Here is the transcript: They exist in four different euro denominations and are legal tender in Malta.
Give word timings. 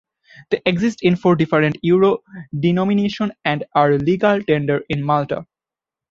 They 0.49 0.59
exist 0.65 1.03
in 1.03 1.15
four 1.15 1.35
different 1.35 1.77
euro 1.83 2.23
denominations 2.59 3.33
and 3.45 3.65
are 3.75 3.99
legal 3.99 4.41
tender 4.41 4.81
in 4.89 5.03
Malta. 5.03 5.45